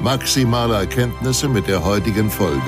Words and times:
maximale 0.00 0.76
Erkenntnisse 0.76 1.48
mit 1.48 1.66
der 1.66 1.84
heutigen 1.84 2.30
Folge. 2.30 2.60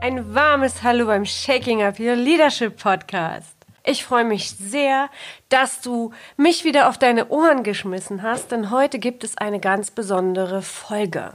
Ein 0.00 0.34
warmes 0.34 0.82
Hallo 0.82 1.06
beim 1.06 1.26
Shaking 1.26 1.82
Up 1.82 2.00
Your 2.00 2.16
Leadership 2.16 2.78
Podcast. 2.78 3.54
Ich 3.84 4.04
freue 4.04 4.24
mich 4.24 4.50
sehr, 4.50 5.10
dass 5.50 5.80
du 5.80 6.12
mich 6.36 6.64
wieder 6.64 6.88
auf 6.88 6.96
deine 6.96 7.28
Ohren 7.28 7.62
geschmissen 7.62 8.22
hast, 8.22 8.52
denn 8.52 8.70
heute 8.70 8.98
gibt 8.98 9.24
es 9.24 9.36
eine 9.36 9.60
ganz 9.60 9.90
besondere 9.90 10.62
Folge. 10.62 11.32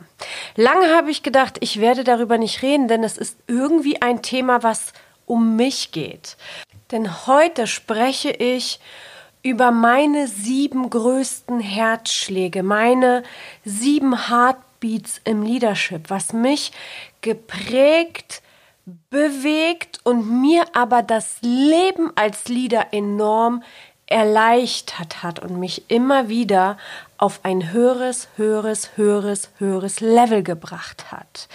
Lange 0.55 0.95
habe 0.95 1.11
ich 1.11 1.21
gedacht, 1.21 1.57
ich 1.59 1.79
werde 1.79 2.03
darüber 2.03 2.37
nicht 2.37 2.61
reden, 2.61 2.87
denn 2.87 3.03
es 3.03 3.17
ist 3.17 3.37
irgendwie 3.47 4.01
ein 4.01 4.21
Thema, 4.21 4.63
was 4.63 4.93
um 5.25 5.55
mich 5.55 5.91
geht. 5.91 6.37
Denn 6.91 7.27
heute 7.27 7.67
spreche 7.67 8.31
ich 8.31 8.79
über 8.79 9.14
meine 9.53 10.27
sieben 10.27 10.89
größten 10.89 11.59
Herzschläge, 11.59 12.63
meine 12.63 13.23
sieben 13.63 14.27
Heartbeats 14.29 15.21
im 15.23 15.43
Leadership, 15.43 16.09
was 16.09 16.33
mich 16.33 16.71
geprägt, 17.21 18.41
bewegt 19.09 19.99
und 20.03 20.41
mir 20.41 20.65
aber 20.73 21.03
das 21.03 21.37
Leben 21.41 22.11
als 22.15 22.47
Leader 22.47 22.87
enorm 22.91 23.63
erleichtert 24.07 25.23
hat 25.23 25.39
und 25.39 25.59
mich 25.59 25.89
immer 25.89 26.29
wieder 26.29 26.77
auf 27.17 27.39
ein 27.43 27.71
höheres, 27.71 28.27
höheres, 28.35 28.91
höheres, 28.95 29.49
höheres 29.57 29.99
Level 29.99 30.43
gebracht 30.43 31.11
hat. 31.11 31.47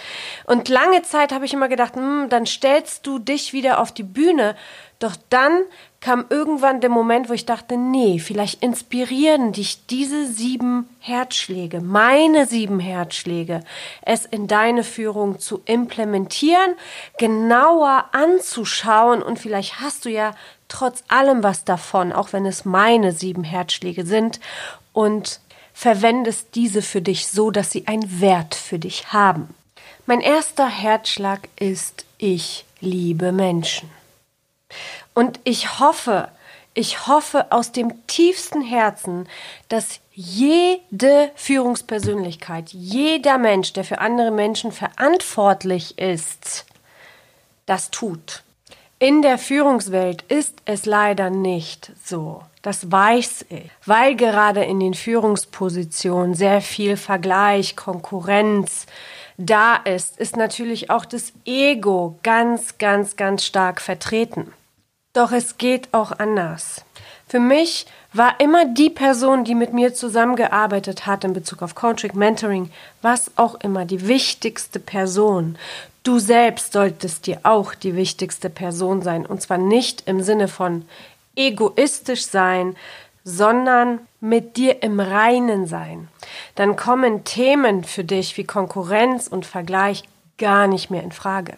Und 0.45 0.67
lange 0.67 1.01
Zeit 1.03 1.31
habe 1.31 1.45
ich 1.45 1.53
immer 1.53 1.69
gedacht, 1.69 1.95
hm, 1.95 2.27
dann 2.29 2.45
stellst 2.45 3.07
du 3.07 3.19
dich 3.19 3.53
wieder 3.53 3.79
auf 3.79 3.93
die 3.93 4.03
Bühne. 4.03 4.55
Doch 4.99 5.15
dann 5.29 5.61
kam 6.01 6.25
irgendwann 6.29 6.81
der 6.81 6.89
Moment, 6.89 7.29
wo 7.29 7.33
ich 7.33 7.45
dachte, 7.45 7.77
nee, 7.77 8.17
vielleicht 8.17 8.63
inspirieren 8.63 9.53
dich 9.53 9.85
diese 9.85 10.25
sieben 10.25 10.89
Herzschläge, 10.99 11.79
meine 11.79 12.47
sieben 12.47 12.79
Herzschläge, 12.79 13.63
es 14.01 14.25
in 14.25 14.47
deine 14.47 14.83
Führung 14.83 15.39
zu 15.39 15.61
implementieren, 15.65 16.75
genauer 17.19 18.05
anzuschauen 18.13 19.21
und 19.21 19.37
vielleicht 19.37 19.79
hast 19.79 20.05
du 20.05 20.09
ja 20.09 20.31
trotz 20.67 21.03
allem 21.07 21.43
was 21.43 21.65
davon, 21.65 22.11
auch 22.11 22.33
wenn 22.33 22.47
es 22.47 22.65
meine 22.65 23.11
sieben 23.11 23.43
Herzschläge 23.43 24.03
sind 24.05 24.39
und 24.93 25.39
verwendest 25.73 26.55
diese 26.55 26.81
für 26.81 27.01
dich 27.01 27.27
so, 27.27 27.51
dass 27.51 27.71
sie 27.71 27.87
einen 27.87 28.19
Wert 28.19 28.55
für 28.55 28.79
dich 28.79 29.13
haben. 29.13 29.53
Mein 30.07 30.21
erster 30.21 30.67
Herzschlag 30.67 31.47
ist 31.59 32.05
ich 32.17 32.65
liebe 32.79 33.31
Menschen. 33.31 33.89
Und 35.13 35.39
ich 35.43 35.79
hoffe, 35.79 36.29
ich 36.73 37.07
hoffe 37.07 37.51
aus 37.51 37.71
dem 37.71 38.05
tiefsten 38.07 38.61
Herzen, 38.61 39.27
dass 39.67 39.99
jede 40.13 41.31
Führungspersönlichkeit, 41.35 42.69
jeder 42.69 43.37
Mensch, 43.37 43.73
der 43.73 43.83
für 43.83 43.99
andere 43.99 44.31
Menschen 44.31 44.71
verantwortlich 44.71 45.97
ist, 45.97 46.65
das 47.65 47.91
tut. 47.91 48.43
In 48.99 49.21
der 49.21 49.37
Führungswelt 49.37 50.21
ist 50.23 50.55
es 50.65 50.85
leider 50.85 51.29
nicht 51.29 51.91
so. 52.05 52.43
Das 52.61 52.91
weiß 52.91 53.45
ich, 53.49 53.71
weil 53.85 54.15
gerade 54.15 54.63
in 54.63 54.79
den 54.79 54.93
Führungspositionen 54.93 56.35
sehr 56.35 56.61
viel 56.61 56.95
Vergleich, 56.95 57.75
Konkurrenz 57.75 58.85
da 59.37 59.75
ist, 59.75 60.19
ist 60.19 60.37
natürlich 60.37 60.91
auch 60.91 61.05
das 61.05 61.33
Ego 61.45 62.19
ganz, 62.21 62.77
ganz, 62.77 63.15
ganz 63.15 63.43
stark 63.43 63.81
vertreten. 63.81 64.53
Doch 65.13 65.31
es 65.31 65.57
geht 65.57 65.89
auch 65.93 66.11
anders. 66.11 66.85
Für 67.27 67.39
mich 67.39 67.85
war 68.13 68.39
immer 68.39 68.65
die 68.65 68.89
Person, 68.89 69.43
die 69.43 69.55
mit 69.55 69.73
mir 69.73 69.93
zusammengearbeitet 69.93 71.05
hat 71.05 71.23
in 71.23 71.33
Bezug 71.33 71.61
auf 71.61 71.75
Coaching, 71.75 72.11
Mentoring, 72.13 72.71
was 73.01 73.31
auch 73.35 73.55
immer, 73.55 73.85
die 73.85 74.07
wichtigste 74.07 74.79
Person. 74.79 75.57
Du 76.03 76.19
selbst 76.19 76.73
solltest 76.73 77.27
dir 77.27 77.39
auch 77.43 77.73
die 77.73 77.95
wichtigste 77.95 78.49
Person 78.49 79.01
sein. 79.01 79.25
Und 79.25 79.41
zwar 79.41 79.57
nicht 79.57 80.03
im 80.07 80.21
Sinne 80.21 80.47
von 80.47 80.85
egoistisch 81.35 82.25
sein, 82.25 82.75
sondern 83.23 83.99
mit 84.19 84.57
dir 84.57 84.81
im 84.83 84.99
Reinen 84.99 85.67
sein. 85.67 86.07
Dann 86.55 86.75
kommen 86.75 87.23
Themen 87.23 87.83
für 87.83 88.03
dich 88.03 88.35
wie 88.37 88.43
Konkurrenz 88.43 89.27
und 89.27 89.45
Vergleich 89.45 90.03
gar 90.41 90.67
nicht 90.67 90.89
mehr 90.89 91.03
in 91.03 91.13
Frage. 91.13 91.53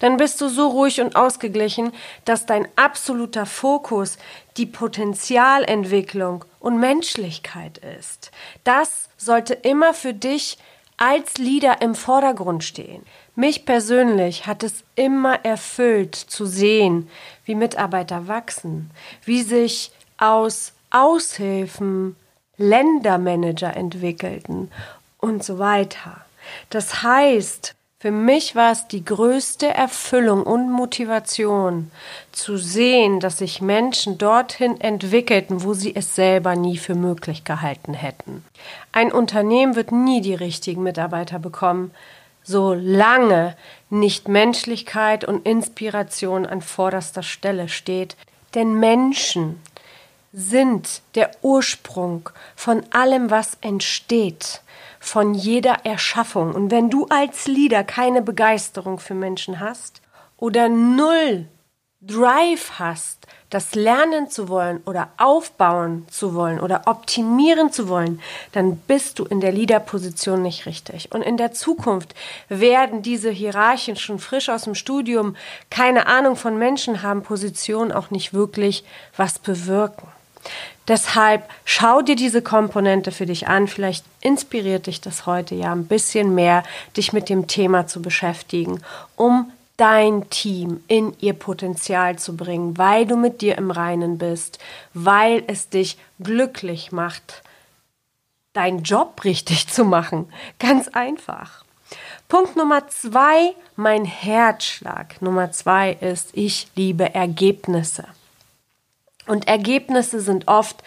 Dann 0.00 0.16
bist 0.16 0.40
du 0.40 0.48
so 0.48 0.68
ruhig 0.68 1.00
und 1.00 1.14
ausgeglichen, 1.14 1.92
dass 2.24 2.46
dein 2.46 2.66
absoluter 2.74 3.46
Fokus 3.46 4.18
die 4.56 4.66
Potenzialentwicklung 4.66 6.44
und 6.58 6.80
Menschlichkeit 6.80 7.78
ist. 7.98 8.32
Das 8.64 9.08
sollte 9.16 9.54
immer 9.54 9.94
für 9.94 10.14
dich 10.14 10.58
als 10.96 11.36
Leader 11.36 11.82
im 11.82 11.94
Vordergrund 11.94 12.64
stehen. 12.64 13.04
Mich 13.34 13.64
persönlich 13.66 14.46
hat 14.46 14.62
es 14.62 14.84
immer 14.94 15.44
erfüllt 15.44 16.14
zu 16.14 16.46
sehen, 16.46 17.10
wie 17.44 17.54
Mitarbeiter 17.54 18.28
wachsen, 18.28 18.90
wie 19.24 19.42
sich 19.42 19.92
aus 20.16 20.72
Aushilfen 20.90 22.16
Ländermanager 22.56 23.76
entwickelten 23.76 24.70
und 25.18 25.42
so 25.42 25.58
weiter. 25.58 26.24
Das 26.70 27.02
heißt, 27.02 27.74
für 28.02 28.10
mich 28.10 28.56
war 28.56 28.72
es 28.72 28.88
die 28.88 29.04
größte 29.04 29.68
Erfüllung 29.68 30.42
und 30.42 30.72
Motivation 30.72 31.92
zu 32.32 32.56
sehen, 32.56 33.20
dass 33.20 33.38
sich 33.38 33.60
Menschen 33.60 34.18
dorthin 34.18 34.80
entwickelten, 34.80 35.62
wo 35.62 35.72
sie 35.72 35.94
es 35.94 36.16
selber 36.16 36.56
nie 36.56 36.78
für 36.78 36.96
möglich 36.96 37.44
gehalten 37.44 37.94
hätten. 37.94 38.44
Ein 38.90 39.12
Unternehmen 39.12 39.76
wird 39.76 39.92
nie 39.92 40.20
die 40.20 40.34
richtigen 40.34 40.82
Mitarbeiter 40.82 41.38
bekommen, 41.38 41.92
solange 42.42 43.56
nicht 43.88 44.26
Menschlichkeit 44.26 45.22
und 45.24 45.46
Inspiration 45.46 46.44
an 46.44 46.60
vorderster 46.60 47.22
Stelle 47.22 47.68
steht. 47.68 48.16
Denn 48.56 48.80
Menschen 48.80 49.60
sind 50.32 51.02
der 51.14 51.30
Ursprung 51.42 52.30
von 52.56 52.82
allem, 52.90 53.30
was 53.30 53.58
entsteht 53.60 54.61
von 55.02 55.34
jeder 55.34 55.84
Erschaffung. 55.84 56.54
Und 56.54 56.70
wenn 56.70 56.88
du 56.88 57.06
als 57.10 57.48
Leader 57.48 57.82
keine 57.82 58.22
Begeisterung 58.22 59.00
für 59.00 59.14
Menschen 59.14 59.58
hast 59.58 60.00
oder 60.36 60.68
null 60.68 61.48
Drive 62.00 62.78
hast, 62.78 63.26
das 63.50 63.74
lernen 63.74 64.30
zu 64.30 64.48
wollen 64.48 64.80
oder 64.86 65.08
aufbauen 65.18 66.06
zu 66.08 66.34
wollen 66.34 66.60
oder 66.60 66.82
optimieren 66.86 67.72
zu 67.72 67.88
wollen, 67.88 68.20
dann 68.52 68.76
bist 68.76 69.18
du 69.18 69.24
in 69.24 69.40
der 69.40 69.52
Leaderposition 69.52 70.40
nicht 70.40 70.66
richtig. 70.66 71.12
Und 71.12 71.22
in 71.22 71.36
der 71.36 71.52
Zukunft 71.52 72.14
werden 72.48 73.02
diese 73.02 73.30
Hierarchien 73.30 73.96
schon 73.96 74.20
frisch 74.20 74.48
aus 74.48 74.64
dem 74.64 74.74
Studium 74.74 75.36
keine 75.68 76.06
Ahnung 76.06 76.36
von 76.36 76.58
Menschen 76.58 77.02
haben, 77.02 77.22
Positionen 77.22 77.92
auch 77.92 78.10
nicht 78.10 78.32
wirklich 78.32 78.84
was 79.16 79.38
bewirken. 79.40 80.08
Deshalb 80.88 81.48
schau 81.64 82.02
dir 82.02 82.16
diese 82.16 82.42
Komponente 82.42 83.12
für 83.12 83.26
dich 83.26 83.46
an. 83.46 83.68
Vielleicht 83.68 84.04
inspiriert 84.20 84.86
dich 84.86 85.00
das 85.00 85.26
heute 85.26 85.54
ja 85.54 85.72
ein 85.72 85.86
bisschen 85.86 86.34
mehr, 86.34 86.64
dich 86.96 87.12
mit 87.12 87.28
dem 87.28 87.46
Thema 87.46 87.86
zu 87.86 88.02
beschäftigen, 88.02 88.80
um 89.16 89.52
dein 89.76 90.28
Team 90.30 90.82
in 90.88 91.14
ihr 91.20 91.32
Potenzial 91.32 92.18
zu 92.18 92.36
bringen, 92.36 92.76
weil 92.78 93.06
du 93.06 93.16
mit 93.16 93.40
dir 93.40 93.56
im 93.58 93.70
Reinen 93.70 94.18
bist, 94.18 94.58
weil 94.92 95.44
es 95.46 95.68
dich 95.68 95.98
glücklich 96.20 96.92
macht, 96.92 97.42
deinen 98.52 98.82
Job 98.82 99.24
richtig 99.24 99.68
zu 99.68 99.84
machen. 99.84 100.32
Ganz 100.58 100.88
einfach. 100.88 101.64
Punkt 102.28 102.56
Nummer 102.56 102.88
zwei, 102.88 103.54
mein 103.76 104.04
Herzschlag. 104.04 105.20
Nummer 105.20 105.52
zwei 105.52 105.92
ist, 105.92 106.30
ich 106.32 106.68
liebe 106.74 107.14
Ergebnisse. 107.14 108.04
Und 109.26 109.48
Ergebnisse 109.48 110.20
sind 110.20 110.48
oft 110.48 110.82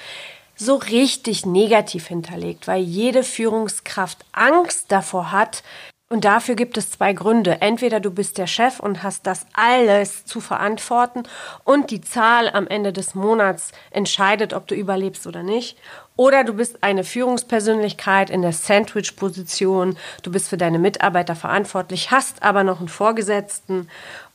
so 0.55 0.75
richtig 0.75 1.45
negativ 1.45 2.07
hinterlegt, 2.07 2.67
weil 2.67 2.81
jede 2.81 3.23
Führungskraft 3.23 4.25
Angst 4.31 4.91
davor 4.91 5.31
hat, 5.31 5.63
und 6.07 6.23
dafür 6.23 6.53
gibt 6.53 6.77
es 6.77 6.91
zwei 6.91 7.13
Gründe. 7.13 7.61
Entweder 7.61 7.99
du 7.99 8.11
bist 8.11 8.37
der 8.37 8.45
Chef 8.45 8.79
und 8.79 9.01
hast 9.01 9.25
das 9.25 9.47
alles 9.53 10.23
zu 10.23 10.39
verantworten 10.39 11.23
und 11.63 11.89
die 11.89 12.01
Zahl 12.01 12.47
am 12.47 12.67
Ende 12.67 12.93
des 12.93 13.15
Monats 13.15 13.71
entscheidet, 13.89 14.53
ob 14.53 14.67
du 14.67 14.75
überlebst 14.75 15.25
oder 15.25 15.41
nicht. 15.41 15.77
Oder 16.15 16.43
du 16.43 16.53
bist 16.53 16.83
eine 16.83 17.03
Führungspersönlichkeit 17.03 18.29
in 18.29 18.43
der 18.43 18.53
Sandwich-Position. 18.53 19.97
Du 20.21 20.31
bist 20.31 20.47
für 20.47 20.57
deine 20.57 20.77
Mitarbeiter 20.77 21.35
verantwortlich, 21.35 22.11
hast 22.11 22.43
aber 22.43 22.63
noch 22.63 22.79
einen 22.79 22.87
Vorgesetzten. 22.87 23.89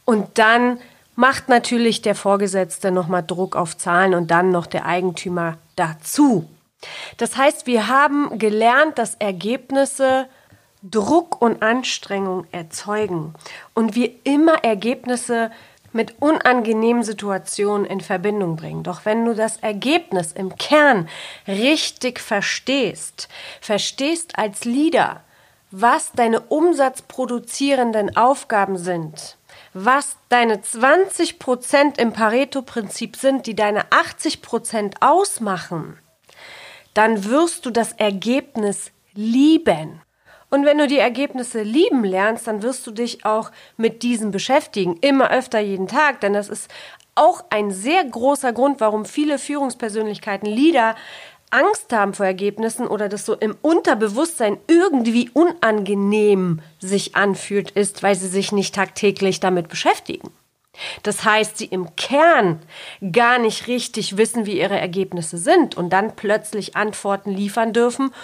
Und 0.05 0.39
dann 0.39 0.81
macht 1.17 1.49
natürlich 1.49 2.03
der 2.03 2.15
Vorgesetzte 2.15 2.91
nochmal 2.91 3.25
Druck 3.27 3.57
auf 3.57 3.77
Zahlen 3.77 4.15
und 4.15 4.31
dann 4.31 4.51
noch 4.51 4.67
der 4.67 4.87
Eigentümer 4.87 5.59
dazu. 5.77 6.49
Das 7.19 7.37
heißt, 7.37 7.67
wir 7.67 7.89
haben 7.89 8.39
gelernt, 8.39 8.99
dass 8.99 9.15
Ergebnisse 9.17 10.27
Druck 10.83 11.43
und 11.43 11.63
Anstrengung 11.63 12.47
erzeugen 12.53 13.35
und 13.75 13.95
wir 13.95 14.11
immer 14.25 14.65
Ergebnisse 14.65 15.51
mit 15.93 16.23
unangenehmen 16.23 17.03
Situationen 17.03 17.85
in 17.85 18.01
Verbindung 18.01 18.57
bringen. 18.57 18.83
Doch 18.83 19.05
wenn 19.05 19.25
du 19.25 19.35
das 19.35 19.59
Ergebnis 19.59 20.33
im 20.33 20.57
Kern 20.57 21.09
richtig 21.47 22.21
verstehst, 22.21 23.29
verstehst 23.61 24.39
als 24.39 24.65
Leader, 24.65 25.21
was 25.71 26.13
deine 26.13 26.41
umsatzproduzierenden 26.41 28.17
Aufgaben 28.17 28.79
sind, 28.79 29.37
was 29.73 30.17
deine 30.29 30.61
20 30.61 31.39
Prozent 31.39 31.99
im 31.99 32.13
Pareto-Prinzip 32.13 33.17
sind, 33.17 33.47
die 33.47 33.55
deine 33.55 33.91
80 33.93 34.43
Prozent 34.43 34.97
ausmachen, 35.01 35.99
dann 36.95 37.25
wirst 37.25 37.67
du 37.67 37.71
das 37.71 37.93
Ergebnis 37.93 38.91
lieben. 39.15 40.03
Und 40.51 40.65
wenn 40.65 40.79
du 40.79 40.89
die 40.89 40.99
Ergebnisse 40.99 41.63
lieben 41.63 42.03
lernst, 42.03 42.49
dann 42.49 42.63
wirst 42.63 42.85
du 42.87 42.91
dich 42.91 43.25
auch 43.25 43.53
mit 43.77 44.03
diesen 44.03 44.33
beschäftigen, 44.33 44.97
immer 45.01 45.31
öfter 45.31 45.61
jeden 45.61 45.87
Tag, 45.87 46.21
denn 46.21 46.33
das 46.33 46.49
ist 46.49 46.69
auch 47.15 47.45
ein 47.51 47.71
sehr 47.71 48.05
großer 48.05 48.53
Grund, 48.53 48.81
warum 48.81 49.05
viele 49.05 49.39
Führungspersönlichkeiten, 49.39 50.49
Leader 50.49 50.97
Angst 51.51 51.93
haben 51.93 52.15
vor 52.15 52.27
Ergebnissen 52.27 52.87
oder 52.87 53.09
das 53.09 53.27
so 53.27 53.35
im 53.35 53.57
Unterbewusstsein 53.61 54.59
irgendwie 54.69 55.31
unangenehm 55.35 56.61
sich 56.79 57.17
anfühlt, 57.17 57.73
ist, 57.73 58.03
weil 58.03 58.15
sie 58.15 58.29
sich 58.29 58.53
nicht 58.53 58.75
tagtäglich 58.75 59.41
damit 59.41 59.69
beschäftigen. 59.69 60.31
Das 61.03 61.25
heißt, 61.25 61.59
sie 61.59 61.67
im 61.67 61.95
Kern 61.97 62.61
gar 63.13 63.39
nicht 63.39 63.67
richtig 63.67 64.17
wissen, 64.17 64.47
wie 64.47 64.61
ihre 64.61 64.79
Ergebnisse 64.79 65.37
sind 65.39 65.77
und 65.77 65.91
dann 65.91 66.15
plötzlich 66.15 66.77
Antworten 66.77 67.31
liefern 67.31 67.73
dürfen 67.73 68.15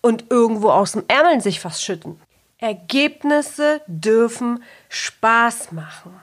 und 0.00 0.26
irgendwo 0.30 0.70
aus 0.70 0.92
dem 0.92 1.04
Ärmel 1.08 1.40
sich 1.40 1.64
was 1.64 1.82
schütten. 1.82 2.20
Ergebnisse 2.64 3.82
dürfen 3.86 4.64
Spaß 4.88 5.72
machen. 5.72 6.18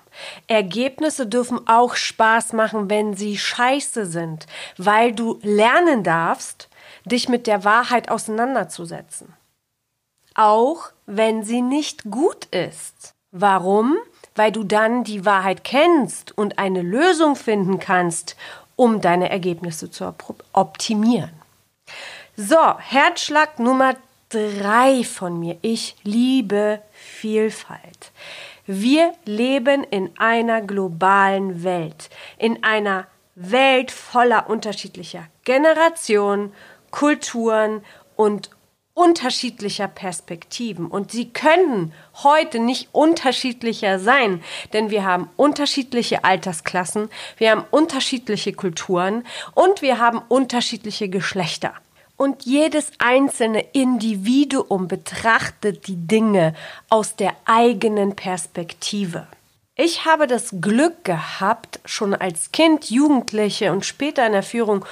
Ergebnisse 0.47 1.27
dürfen 1.27 1.67
auch 1.67 1.95
Spaß 1.95 2.53
machen, 2.53 2.89
wenn 2.89 3.15
sie 3.15 3.37
scheiße 3.37 4.07
sind, 4.07 4.47
weil 4.75 5.13
du 5.13 5.37
lernen 5.43 6.03
darfst, 6.03 6.67
dich 7.05 7.29
mit 7.29 7.45
der 7.45 7.63
Wahrheit 7.63 8.09
auseinanderzusetzen. 8.09 9.35
Auch 10.33 10.89
wenn 11.05 11.43
sie 11.43 11.61
nicht 11.61 12.09
gut 12.09 12.45
ist. 12.45 13.13
Warum? 13.29 13.97
Weil 14.33 14.51
du 14.51 14.63
dann 14.63 15.03
die 15.03 15.25
Wahrheit 15.25 15.63
kennst 15.63 16.35
und 16.35 16.57
eine 16.57 16.81
Lösung 16.81 17.35
finden 17.35 17.77
kannst, 17.77 18.35
um 18.75 18.99
deine 18.99 19.29
Ergebnisse 19.29 19.91
zu 19.91 20.11
optimieren. 20.53 21.33
So, 22.35 22.79
Herzschlag 22.79 23.59
Nummer 23.59 23.95
drei 24.31 25.03
von 25.03 25.39
mir. 25.39 25.57
Ich 25.61 25.95
liebe 26.03 26.81
Vielfalt. 26.91 28.11
Wir 28.65 29.13
leben 29.25 29.83
in 29.83 30.11
einer 30.17 30.61
globalen 30.61 31.63
Welt, 31.63 32.09
in 32.37 32.63
einer 32.63 33.07
Welt 33.35 33.91
voller 33.91 34.49
unterschiedlicher 34.49 35.27
Generationen, 35.43 36.53
Kulturen 36.91 37.83
und 38.15 38.49
unterschiedlicher 38.93 39.87
Perspektiven. 39.87 40.87
Und 40.87 41.11
sie 41.11 41.29
können 41.29 41.93
heute 42.23 42.59
nicht 42.59 42.89
unterschiedlicher 42.91 43.99
sein, 43.99 44.43
denn 44.73 44.91
wir 44.91 45.05
haben 45.05 45.29
unterschiedliche 45.37 46.23
Altersklassen, 46.23 47.09
wir 47.37 47.51
haben 47.51 47.65
unterschiedliche 47.71 48.53
Kulturen 48.53 49.25
und 49.55 49.81
wir 49.81 49.97
haben 49.97 50.21
unterschiedliche 50.27 51.09
Geschlechter 51.09 51.73
und 52.21 52.45
jedes 52.45 52.91
einzelne 52.99 53.61
Individuum 53.73 54.87
betrachtet 54.87 55.87
die 55.87 55.95
Dinge 55.95 56.53
aus 56.87 57.15
der 57.15 57.33
eigenen 57.45 58.15
Perspektive. 58.15 59.25
Ich 59.73 60.05
habe 60.05 60.27
das 60.27 60.49
Glück 60.61 61.03
gehabt, 61.03 61.79
schon 61.83 62.13
als 62.13 62.51
Kind, 62.51 62.91
Jugendliche 62.91 63.71
und 63.71 63.87
später 63.87 64.23
in 64.27 64.33
der 64.33 64.43
Führung 64.43 64.85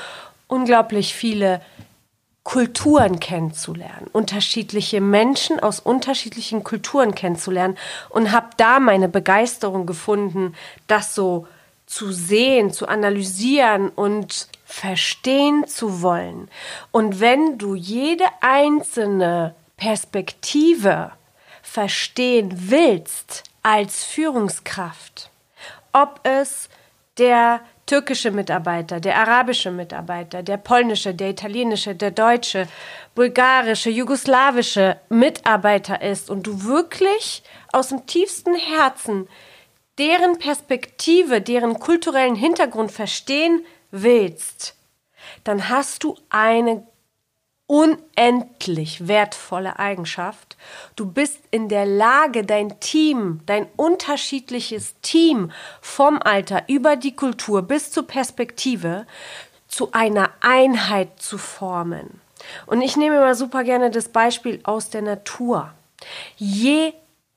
unglaublich 0.48 1.14
viele 1.14 1.62
Kulturen 2.42 3.20
kennenzulernen, 3.20 4.08
unterschiedliche 4.12 5.00
Menschen 5.00 5.60
aus 5.60 5.80
unterschiedlichen 5.80 6.64
Kulturen 6.64 7.14
kennenzulernen 7.14 7.78
und 8.10 8.32
habe 8.32 8.50
da 8.58 8.80
meine 8.80 9.08
Begeisterung 9.08 9.86
gefunden, 9.86 10.56
das 10.88 11.14
so 11.14 11.46
zu 11.86 12.12
sehen, 12.12 12.74
zu 12.74 12.88
analysieren 12.88 13.90
und 13.90 14.48
verstehen 14.70 15.66
zu 15.66 16.04
wollen. 16.04 16.48
Und 16.92 17.20
wenn 17.20 17.58
du 17.58 17.74
jede 17.74 18.26
einzelne 18.40 19.56
Perspektive 19.78 21.12
verstehen 21.64 22.54
willst 22.70 23.44
als 23.64 24.04
Führungskraft, 24.04 25.32
ob 25.92 26.20
es 26.24 26.70
der 27.18 27.62
türkische 27.88 28.30
Mitarbeiter, 28.30 29.00
der 29.00 29.18
arabische 29.18 29.72
Mitarbeiter, 29.72 30.44
der 30.44 30.58
polnische, 30.58 31.16
der 31.16 31.32
italienische, 31.32 31.96
der 31.96 32.12
deutsche, 32.12 32.68
bulgarische, 33.16 33.90
jugoslawische 33.90 34.98
Mitarbeiter 35.10 36.00
ist 36.04 36.30
und 36.30 36.46
du 36.46 36.64
wirklich 36.64 37.42
aus 37.74 37.90
dem 37.90 38.06
tiefsten 38.06 38.54
Herzen 38.54 39.28
deren 39.98 40.38
Perspektive, 40.38 41.42
deren 41.42 41.80
kulturellen 41.80 42.36
Hintergrund 42.36 42.92
verstehen 42.92 43.66
willst, 43.92 44.76
dann 45.44 45.70
hast 45.70 46.04
du 46.04 46.18
eine 46.30 46.86
unendlich 47.68 49.08
wertvolle 49.08 49.78
Eigenschaft. 49.78 50.58
Du 50.96 51.06
bist 51.06 51.40
in 51.52 51.70
der 51.70 51.86
Lage, 51.86 52.44
dein 52.44 52.80
Team, 52.80 53.42
dein 53.46 53.68
unterschiedliches 53.76 54.96
Team 55.02 55.52
vom 55.80 56.20
Alter 56.20 56.64
über 56.68 56.96
die 56.96 57.16
Kultur 57.16 57.62
bis 57.62 57.92
zur 57.92 58.08
Perspektive 58.08 59.06
zu 59.68 59.92
einer 59.92 60.32
Einheit 60.42 61.22
zu 61.22 61.38
formen. 61.38 62.20
Und 62.66 62.82
ich 62.82 62.98
nehme 62.98 63.18
immer 63.18 63.36
super 63.36 63.64
gerne 63.64 63.92
das 63.92 64.10
Beispiel 64.10 64.60
aus 64.64 64.90
der 64.90 65.04
Natur. 65.04 65.72
Je 66.38 66.94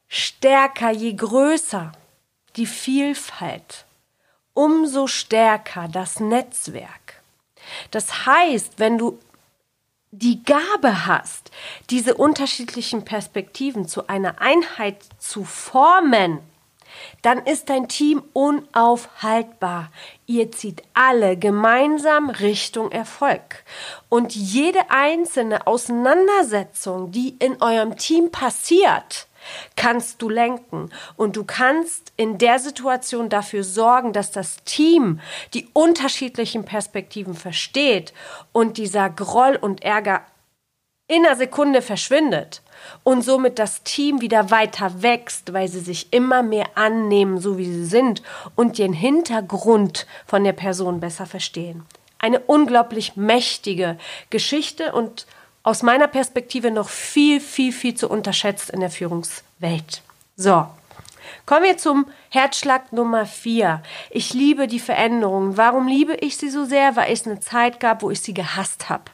stärker, 0.09 0.90
je 0.90 1.12
größer 1.12 1.92
die 2.56 2.66
Vielfalt, 2.66 3.85
umso 4.54 5.06
stärker 5.06 5.88
das 5.88 6.21
Netzwerk. 6.21 7.23
Das 7.90 8.26
heißt, 8.26 8.75
wenn 8.78 8.99
du 8.99 9.18
die 10.11 10.42
Gabe 10.44 11.06
hast, 11.06 11.50
diese 11.90 12.14
unterschiedlichen 12.14 13.04
Perspektiven 13.04 13.88
zu 13.88 14.09
einer 14.09 14.40
Einheit 14.40 14.99
zu 15.18 15.44
formen, 15.44 16.40
dann 17.23 17.38
ist 17.47 17.71
dein 17.71 17.88
Team 17.88 18.23
unaufhaltbar. 18.35 19.90
Ihr 20.26 20.52
zieht 20.52 20.82
alle 20.92 21.38
gemeinsam 21.38 22.28
Richtung 22.28 22.90
Erfolg. 22.92 23.64
Und 24.09 24.35
jede 24.35 24.90
einzelne 24.90 25.66
Auseinandersetzung, 25.66 27.11
die 27.11 27.37
in 27.38 27.62
eurem 27.62 27.97
Team 27.97 28.30
passiert, 28.30 29.26
kannst 29.76 30.22
du 30.22 30.28
lenken 30.28 30.90
und 31.16 31.37
du 31.37 31.44
kannst 31.44 32.12
in 32.16 32.38
der 32.38 32.58
Situation 32.58 33.28
dafür 33.28 33.64
sorgen, 33.64 34.12
dass 34.12 34.30
das 34.30 34.64
Team 34.64 35.20
die 35.54 35.68
unterschiedlichen 35.72 36.64
Perspektiven 36.64 37.34
versteht 37.34 38.12
und 38.52 38.76
dieser 38.76 39.11
Groll 39.11 39.56
und 39.56 39.82
Ärger 39.82 40.22
in 41.08 41.26
einer 41.26 41.37
Sekunde 41.37 41.82
verschwindet 41.82 42.62
und 43.02 43.22
somit 43.22 43.58
das 43.58 43.82
Team 43.82 44.20
wieder 44.20 44.50
weiter 44.50 45.02
wächst, 45.02 45.52
weil 45.52 45.68
sie 45.68 45.80
sich 45.80 46.12
immer 46.12 46.42
mehr 46.42 46.66
annehmen, 46.75 47.38
so 47.38 47.58
wie 47.58 47.70
sie 47.70 47.84
sind 47.84 48.22
und 48.54 48.78
den 48.78 48.92
Hintergrund 48.92 50.06
von 50.26 50.44
der 50.44 50.52
Person 50.52 51.00
besser 51.00 51.26
verstehen. 51.26 51.84
Eine 52.18 52.40
unglaublich 52.40 53.16
mächtige 53.16 53.99
Geschichte 54.30 54.92
und 54.92 55.26
aus 55.62 55.83
meiner 55.83 56.09
Perspektive 56.09 56.71
noch 56.71 56.88
viel, 56.88 57.40
viel, 57.40 57.73
viel 57.73 57.95
zu 57.95 58.09
unterschätzt 58.09 58.71
in 58.71 58.81
der 58.81 58.90
Führungswelt. 58.90 59.45
Welt. 59.62 60.02
So, 60.37 60.66
kommen 61.47 61.64
wir 61.64 61.78
zum 61.78 62.07
Herzschlag 62.28 62.92
Nummer 62.92 63.25
vier. 63.25 63.83
Ich 64.11 64.35
liebe 64.35 64.66
die 64.66 64.81
Veränderungen. 64.81 65.57
Warum 65.57 65.88
liebe 65.88 66.14
ich 66.16 66.37
sie 66.37 66.50
so 66.50 66.64
sehr? 66.64 66.97
Weil 66.97 67.12
es 67.12 67.26
eine 67.26 67.40
Zeit 67.40 67.81
gab, 67.81 68.02
wo 68.02 68.11
ich 68.11 68.21
sie 68.21 68.35
gehasst 68.35 68.90
habe. 68.90 69.04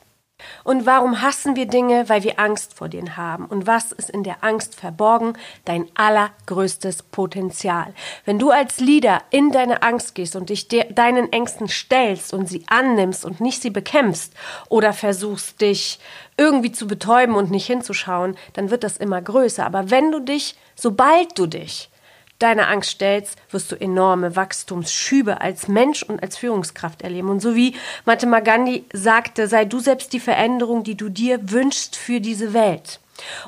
Und 0.64 0.87
warum 0.87 1.23
hassen 1.23 1.57
wir 1.57 1.66
Dinge? 1.66 2.09
Weil 2.09 2.23
wir 2.23 2.38
Angst 2.38 2.75
vor 2.75 2.88
denen 2.88 3.16
haben. 3.16 3.47
Und 3.47 3.66
was 3.66 3.92
ist 3.92 4.11
in 4.11 4.23
der 4.23 4.45
Angst 4.45 4.75
verborgen? 4.75 5.33
Dein 5.64 5.87
allergrößtes 5.95 7.02
Potenzial. 7.04 7.92
Wenn 8.25 8.38
du 8.38 8.50
als 8.50 8.78
Leader 8.78 9.23
in 9.30 9.50
deine 9.50 9.83
Angst 9.83 10.14
gehst 10.14 10.37
und 10.37 10.50
dich 10.50 10.68
deinen 10.68 11.33
Ängsten 11.33 11.68
stellst 11.68 12.33
und 12.33 12.49
sie 12.49 12.64
annimmst 12.68 13.25
und 13.25 13.40
nicht 13.40 13.62
sie 13.62 13.71
bekämpfst 13.71 14.33
oder 14.68 14.92
versuchst 14.92 15.61
dich 15.61 15.99
irgendwie 16.37 16.73
zu 16.73 16.87
betäuben 16.87 17.35
und 17.35 17.50
nicht 17.50 17.66
hinzuschauen, 17.66 18.37
dann 18.52 18.71
wird 18.71 18.85
das 18.85 18.97
immer 18.97 19.21
größer. 19.21 19.66
Aber 19.66 19.90
wenn 19.90 20.12
du 20.12 20.21
dich, 20.21 20.57
sobald 20.76 21.37
du 21.38 21.47
dich 21.47 21.90
deiner 22.38 22.68
Angst 22.68 22.90
stellst, 22.90 23.37
wirst 23.50 23.73
du 23.73 23.76
enorme 23.76 24.37
Wachstumsschübe 24.37 25.40
als 25.40 25.68
Mensch 25.68 26.02
und 26.02 26.23
als 26.23 26.37
Führungskraft 26.37 27.02
erleben. 27.02 27.28
Und 27.28 27.40
so 27.40 27.54
wie 27.54 27.75
Mahatma 28.04 28.40
Gandhi 28.40 28.85
sagte, 28.92 29.49
sei 29.49 29.64
du 29.64 29.80
selbst 29.80 30.12
die 30.12 30.21
Veränderung, 30.21 30.85
die 30.85 30.97
du 30.97 31.09
dir 31.09 31.50
wünschst 31.50 31.97
für 31.97 32.21
diese 32.21 32.52
Welt. 32.52 33.00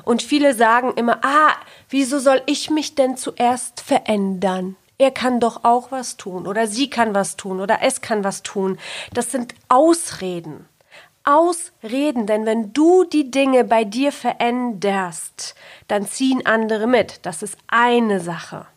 Und 0.03 0.21
viele 0.21 0.53
sagen 0.53 0.93
immer, 0.95 1.19
ah, 1.23 1.53
wieso 1.89 2.19
soll 2.19 2.41
ich 2.45 2.69
mich 2.69 2.95
denn 2.95 3.15
zuerst 3.17 3.81
verändern? 3.81 4.75
Er 4.97 5.11
kann 5.11 5.39
doch 5.39 5.63
auch 5.63 5.91
was 5.91 6.17
tun 6.17 6.45
oder 6.45 6.67
sie 6.67 6.89
kann 6.89 7.15
was 7.15 7.35
tun 7.35 7.59
oder 7.59 7.79
es 7.81 8.01
kann 8.01 8.23
was 8.23 8.43
tun. 8.43 8.77
Das 9.13 9.31
sind 9.31 9.55
Ausreden. 9.67 10.67
Ausreden, 11.23 12.25
denn 12.25 12.45
wenn 12.45 12.73
du 12.73 13.03
die 13.03 13.29
Dinge 13.29 13.63
bei 13.63 13.83
dir 13.83 14.11
veränderst, 14.11 15.55
dann 15.87 16.07
ziehen 16.07 16.45
andere 16.45 16.87
mit. 16.87 17.25
Das 17.25 17.43
ist 17.43 17.57
eine 17.67 18.19
Sache. 18.19 18.67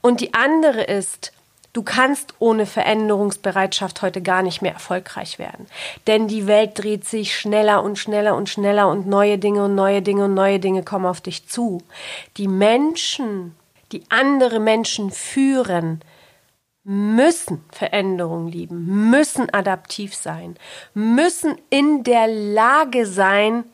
Und 0.00 0.20
die 0.20 0.34
andere 0.34 0.82
ist, 0.82 1.32
du 1.72 1.82
kannst 1.82 2.34
ohne 2.38 2.66
Veränderungsbereitschaft 2.66 4.02
heute 4.02 4.22
gar 4.22 4.42
nicht 4.42 4.62
mehr 4.62 4.72
erfolgreich 4.72 5.38
werden. 5.38 5.66
Denn 6.06 6.28
die 6.28 6.46
Welt 6.46 6.72
dreht 6.82 7.06
sich 7.06 7.36
schneller 7.36 7.82
und 7.82 7.98
schneller 7.98 8.36
und 8.36 8.48
schneller 8.48 8.88
und 8.88 9.06
neue 9.06 9.38
Dinge 9.38 9.64
und 9.64 9.74
neue 9.74 10.02
Dinge 10.02 10.24
und 10.24 10.34
neue 10.34 10.60
Dinge 10.60 10.82
kommen 10.82 11.06
auf 11.06 11.20
dich 11.20 11.48
zu. 11.48 11.82
Die 12.36 12.48
Menschen, 12.48 13.54
die 13.92 14.02
andere 14.08 14.60
Menschen 14.60 15.10
führen, 15.10 16.00
müssen 16.82 17.64
Veränderung 17.70 18.48
lieben, 18.48 19.10
müssen 19.10 19.52
adaptiv 19.52 20.14
sein, 20.14 20.56
müssen 20.94 21.56
in 21.68 22.04
der 22.04 22.26
Lage 22.26 23.06
sein, 23.06 23.64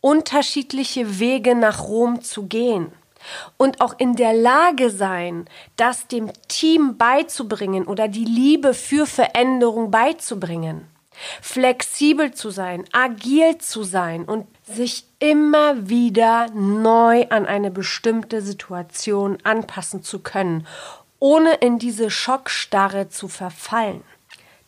unterschiedliche 0.00 1.18
Wege 1.18 1.54
nach 1.54 1.84
Rom 1.84 2.22
zu 2.22 2.46
gehen 2.46 2.92
und 3.56 3.80
auch 3.80 3.94
in 3.98 4.16
der 4.16 4.32
Lage 4.32 4.90
sein, 4.90 5.46
das 5.76 6.06
dem 6.06 6.30
Team 6.48 6.96
beizubringen 6.96 7.86
oder 7.86 8.08
die 8.08 8.24
Liebe 8.24 8.74
für 8.74 9.06
Veränderung 9.06 9.90
beizubringen. 9.90 10.88
Flexibel 11.42 12.32
zu 12.32 12.50
sein, 12.50 12.84
agil 12.92 13.58
zu 13.58 13.82
sein 13.82 14.24
und 14.24 14.46
sich 14.64 15.04
immer 15.18 15.88
wieder 15.88 16.48
neu 16.54 17.26
an 17.30 17.46
eine 17.46 17.70
bestimmte 17.70 18.40
Situation 18.40 19.38
anpassen 19.42 20.02
zu 20.02 20.20
können, 20.20 20.66
ohne 21.18 21.54
in 21.54 21.78
diese 21.78 22.10
Schockstarre 22.10 23.08
zu 23.08 23.28
verfallen. 23.28 24.02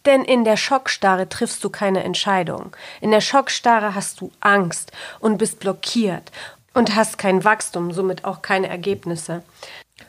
Denn 0.07 0.25
in 0.25 0.45
der 0.45 0.57
Schockstarre 0.57 1.29
triffst 1.29 1.63
du 1.63 1.69
keine 1.69 2.03
Entscheidung. 2.03 2.75
In 3.01 3.11
der 3.11 3.21
Schockstarre 3.21 3.95
hast 3.95 4.21
du 4.21 4.33
Angst 4.41 4.93
und 5.21 5.37
bist 5.37 5.61
blockiert 5.61 6.33
und 6.75 6.95
hast 6.95 7.19
kein 7.19 7.45
Wachstum, 7.45 7.93
somit 7.93 8.25
auch 8.25 8.43
keine 8.43 8.69
Ergebnisse 8.69 9.43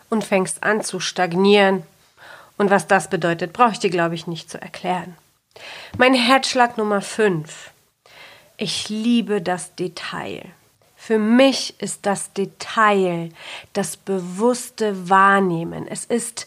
und 0.09 0.23
fängst 0.23 0.63
an 0.63 0.83
zu 0.83 0.99
stagnieren. 0.99 1.83
Und 2.57 2.69
was 2.69 2.87
das 2.87 3.09
bedeutet, 3.09 3.53
brauche 3.53 3.71
ich 3.71 3.79
dir, 3.79 3.89
glaube 3.89 4.15
ich, 4.15 4.27
nicht 4.27 4.49
zu 4.49 4.61
erklären. 4.61 5.15
Mein 5.97 6.13
Herzschlag 6.13 6.77
Nummer 6.77 7.01
5. 7.01 7.71
Ich 8.57 8.89
liebe 8.89 9.41
das 9.41 9.75
Detail. 9.75 10.43
Für 10.95 11.17
mich 11.17 11.81
ist 11.81 12.05
das 12.05 12.31
Detail 12.33 13.29
das 13.73 13.97
bewusste 13.97 15.09
Wahrnehmen. 15.09 15.87
Es 15.87 16.05
ist 16.05 16.45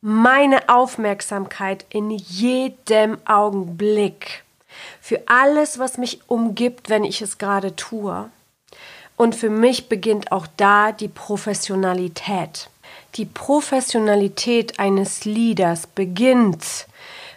meine 0.00 0.70
Aufmerksamkeit 0.70 1.84
in 1.90 2.10
jedem 2.10 3.18
Augenblick 3.26 4.44
für 5.02 5.22
alles, 5.26 5.78
was 5.78 5.98
mich 5.98 6.20
umgibt, 6.28 6.88
wenn 6.88 7.04
ich 7.04 7.20
es 7.20 7.36
gerade 7.36 7.76
tue. 7.76 8.30
Und 9.20 9.34
für 9.34 9.50
mich 9.50 9.90
beginnt 9.90 10.32
auch 10.32 10.46
da 10.56 10.92
die 10.92 11.08
Professionalität. 11.08 12.70
Die 13.16 13.26
Professionalität 13.26 14.78
eines 14.78 15.26
Leaders 15.26 15.86
beginnt, 15.86 16.86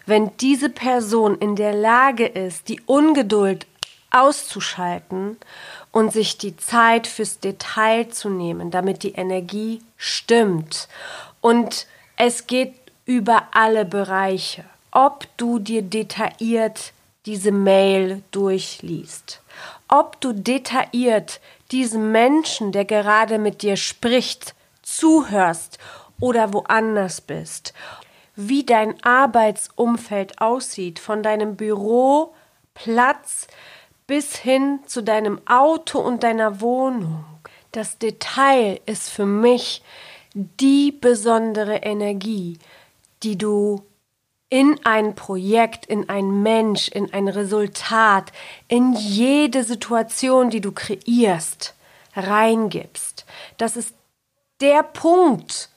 wenn 0.06 0.32
diese 0.38 0.70
Person 0.70 1.38
in 1.40 1.58
der 1.58 1.74
Lage 1.74 2.26
ist, 2.26 2.70
die 2.70 2.80
Ungeduld 2.86 3.68
auszuschalten 4.12 5.36
und 5.92 6.14
sich 6.14 6.38
die 6.38 6.56
Zeit 6.56 7.06
fürs 7.06 7.40
Detail 7.40 8.08
zu 8.08 8.30
nehmen, 8.30 8.72
damit 8.72 9.04
die 9.04 9.16
Energie 9.16 9.82
stimmt. 9.98 10.88
Und 11.42 11.86
es 12.16 12.48
geht 12.48 12.76
über 13.04 13.50
alle 13.52 13.84
Bereiche, 13.84 14.64
ob 14.94 15.28
du 15.36 15.60
dir 15.60 15.82
detailliert 15.82 16.94
diese 17.26 17.52
Mail 17.52 18.22
durchliest, 18.32 19.42
ob 19.88 20.20
du 20.22 20.34
detailliert 20.34 21.40
diesem 21.74 22.12
Menschen, 22.12 22.72
der 22.72 22.86
gerade 22.86 23.40
mit 23.40 23.64
dir 23.64 23.76
spricht, 23.76 24.54
zuhörst 24.84 25.80
oder 26.20 26.54
woanders 26.54 27.20
bist, 27.20 27.74
wie 28.36 28.64
dein 28.64 29.04
Arbeitsumfeld 29.04 30.40
aussieht, 30.40 31.00
von 31.00 31.24
deinem 31.24 31.56
Büroplatz 31.56 33.48
bis 34.08 34.36
hin 34.36 34.80
zu 34.86 35.02
deinem 35.02 35.42
Auto 35.48 36.00
und 36.00 36.24
deiner 36.24 36.62
Wohnung. 36.62 37.26
Das 37.72 37.98
Detail 37.98 38.80
ist 38.86 39.10
für 39.10 39.26
mich 39.26 39.82
die 40.34 40.92
besondere 40.92 41.78
Energie, 41.78 42.60
die 43.24 43.38
du 43.38 43.84
in 44.54 44.80
ein 44.84 45.16
Projekt, 45.16 45.88
in 45.88 46.10
ein 46.10 46.44
Mensch, 46.44 46.88
in 46.88 47.12
ein 47.12 47.28
Resultat, 47.28 48.32
in 48.68 48.94
jede 48.94 49.64
Situation, 49.64 50.52
die 50.52 50.62
du 50.62 50.72
kreierst, 50.72 51.74
reingibst. 52.16 53.26
Das 53.58 53.76
ist 53.76 53.96
der 54.62 54.84
Punkt, 54.84 55.70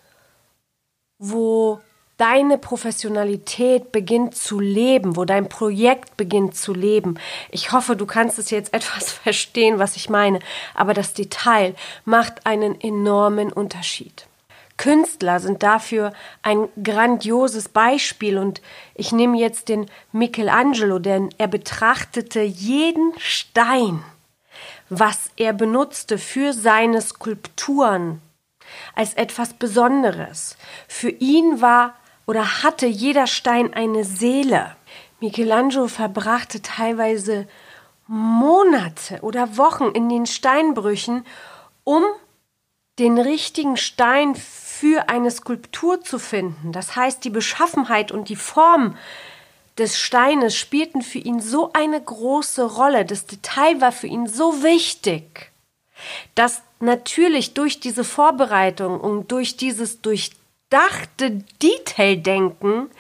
wo 1.19 1.81
deine 2.19 2.59
Professionalität 2.59 3.93
beginnt 3.93 4.37
zu 4.37 4.61
leben, 4.61 5.17
wo 5.17 5.25
dein 5.25 5.49
Projekt 5.49 6.19
beginnt 6.19 6.55
zu 6.55 6.75
leben. 6.75 7.19
Ich 7.51 7.73
hoffe, 7.73 7.97
du 7.97 8.05
kannst 8.05 8.39
es 8.39 8.51
jetzt 8.51 8.75
etwas 8.75 9.11
verstehen, 9.11 9.79
was 9.79 9.97
ich 9.97 10.11
meine, 10.11 10.41
aber 10.75 10.93
das 10.93 11.15
Detail 11.15 11.75
macht 12.05 12.45
einen 12.45 12.79
enormen 12.79 13.51
Unterschied. 13.55 14.27
Künstler 14.77 15.41
sind 15.41 15.63
dafür 15.63 16.13
ein 16.43 16.69
grandioses 16.83 17.69
Beispiel 17.69 18.39
und 18.39 18.61
ich 18.95 19.13
nehme 19.13 19.39
jetzt 19.39 19.69
den 19.69 19.87
Michelangelo, 20.13 20.99
denn 20.99 21.31
er 21.39 21.49
betrachtete 21.49 22.43
jeden 22.43 23.13
Stein, 23.19 24.03
was 24.89 25.31
er 25.37 25.53
benutzte 25.53 26.19
für 26.19 26.53
seine 26.53 27.01
Skulpturen, 27.01 28.21
als 28.95 29.15
etwas 29.15 29.55
Besonderes. 29.55 30.57
Für 30.89 31.11
ihn 31.11 31.61
war 31.61 31.95
oder 32.27 32.63
hatte 32.63 32.87
jeder 32.87 33.27
Stein 33.27 33.73
eine 33.73 34.05
Seele. 34.05 34.77
Michelangelo 35.21 35.89
verbrachte 35.89 36.61
teilweise 36.61 37.49
Monate 38.07 39.21
oder 39.23 39.57
Wochen 39.57 39.87
in 39.95 40.09
den 40.09 40.27
Steinbrüchen, 40.27 41.25
um 41.85 42.03
den 42.99 43.19
richtigen 43.19 43.77
Stein 43.77 44.35
für 44.35 44.66
eine 45.09 45.31
Skulptur 45.31 46.03
zu 46.03 46.19
finden. 46.19 46.73
Das 46.73 46.97
heißt, 46.97 47.25
die 47.25 47.31
Beschaffenheit 47.31 48.13
und 48.13 48.29
die 48.29 48.37
Form 48.37 48.97
des 49.79 49.99
Steines 49.99 50.57
spielten 50.57 51.03
für 51.03 51.19
ihn 51.19 51.41
so 51.41 51.73
eine 51.73 52.01
große 52.01 52.65
Rolle. 52.65 53.05
Das 53.05 53.27
Detail 53.27 53.81
war 53.81 53.93
für 53.93 54.07
ihn 54.07 54.27
so 54.27 54.63
wichtig, 54.63 55.51
dass 56.35 56.63
natürlich 56.81 57.55
durch 57.55 57.81
diese 57.81 58.05
Vorbereitung 58.05 59.01
und 59.01 59.33
durch 59.33 59.57
dieses 59.57 60.01
durchdachte 60.01 61.45
Detaildenken 61.63 62.91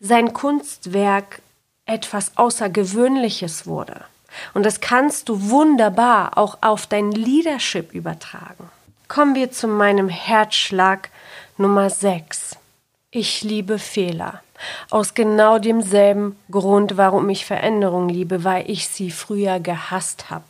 sein 0.00 0.32
Kunstwerk 0.32 1.40
etwas 1.86 2.36
Außergewöhnliches 2.36 3.66
wurde. 3.66 4.04
Und 4.54 4.64
das 4.64 4.80
kannst 4.80 5.28
du 5.28 5.50
wunderbar 5.50 6.36
auch 6.36 6.58
auf 6.60 6.86
dein 6.86 7.10
Leadership 7.12 7.92
übertragen. 7.94 8.70
Kommen 9.08 9.34
wir 9.34 9.50
zu 9.50 9.68
meinem 9.68 10.10
Herzschlag 10.10 11.08
Nummer 11.56 11.88
6. 11.88 12.56
Ich 13.10 13.42
liebe 13.42 13.78
Fehler. 13.78 14.42
Aus 14.90 15.14
genau 15.14 15.58
demselben 15.58 16.36
Grund, 16.50 16.98
warum 16.98 17.30
ich 17.30 17.46
Veränderung 17.46 18.10
liebe, 18.10 18.44
weil 18.44 18.70
ich 18.70 18.86
sie 18.86 19.10
früher 19.10 19.60
gehasst 19.60 20.28
habe. 20.28 20.44